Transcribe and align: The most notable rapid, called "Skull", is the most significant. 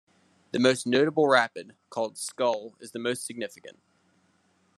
The 0.51 0.57
most 0.57 0.87
notable 0.87 1.27
rapid, 1.27 1.75
called 1.91 2.17
"Skull", 2.17 2.73
is 2.79 2.91
the 2.91 2.97
most 2.97 3.23
significant. 3.23 3.77